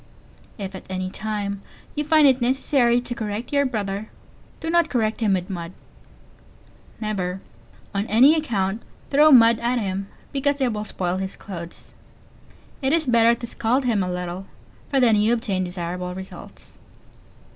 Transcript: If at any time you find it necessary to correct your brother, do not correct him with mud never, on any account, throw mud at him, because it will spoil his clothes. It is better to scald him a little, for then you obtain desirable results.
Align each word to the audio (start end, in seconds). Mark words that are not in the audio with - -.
If 0.57 0.73
at 0.73 0.87
any 0.89 1.11
time 1.11 1.61
you 1.93 2.03
find 2.03 2.25
it 2.25 2.41
necessary 2.41 2.99
to 3.01 3.13
correct 3.13 3.53
your 3.53 3.67
brother, 3.67 4.09
do 4.59 4.71
not 4.71 4.89
correct 4.89 5.19
him 5.19 5.33
with 5.35 5.47
mud 5.47 5.73
never, 6.99 7.39
on 7.93 8.07
any 8.07 8.33
account, 8.33 8.81
throw 9.11 9.31
mud 9.31 9.59
at 9.59 9.77
him, 9.77 10.07
because 10.33 10.59
it 10.59 10.73
will 10.73 10.85
spoil 10.85 11.17
his 11.17 11.35
clothes. 11.37 11.93
It 12.81 12.93
is 12.93 13.05
better 13.05 13.35
to 13.35 13.45
scald 13.45 13.85
him 13.85 14.01
a 14.01 14.09
little, 14.11 14.47
for 14.89 14.99
then 14.99 15.17
you 15.17 15.33
obtain 15.33 15.63
desirable 15.63 16.15
results. 16.15 16.79